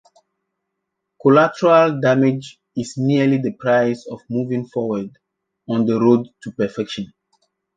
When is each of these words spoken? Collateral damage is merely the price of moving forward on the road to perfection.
Collateral 1.21 2.01
damage 2.01 2.59
is 2.75 2.95
merely 2.97 3.37
the 3.37 3.51
price 3.53 4.07
of 4.07 4.19
moving 4.31 4.65
forward 4.65 5.11
on 5.69 5.85
the 5.85 5.99
road 5.99 6.27
to 6.41 6.51
perfection. 6.53 7.13